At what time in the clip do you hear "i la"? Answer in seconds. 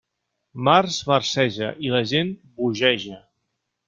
1.89-2.01